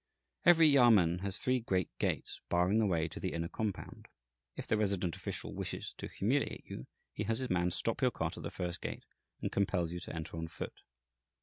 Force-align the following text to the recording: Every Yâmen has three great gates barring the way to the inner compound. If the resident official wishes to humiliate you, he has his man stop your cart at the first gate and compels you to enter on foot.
Every 0.47 0.67
Yâmen 0.67 1.19
has 1.19 1.37
three 1.37 1.59
great 1.59 1.91
gates 1.99 2.41
barring 2.49 2.79
the 2.79 2.87
way 2.87 3.07
to 3.07 3.19
the 3.19 3.33
inner 3.33 3.47
compound. 3.47 4.07
If 4.55 4.65
the 4.65 4.75
resident 4.75 5.15
official 5.15 5.53
wishes 5.53 5.93
to 5.99 6.07
humiliate 6.07 6.63
you, 6.65 6.87
he 7.13 7.25
has 7.25 7.37
his 7.37 7.51
man 7.51 7.69
stop 7.69 8.01
your 8.01 8.09
cart 8.09 8.35
at 8.35 8.41
the 8.41 8.49
first 8.49 8.81
gate 8.81 9.05
and 9.43 9.51
compels 9.51 9.91
you 9.93 9.99
to 9.99 10.15
enter 10.15 10.37
on 10.37 10.47
foot. 10.47 10.81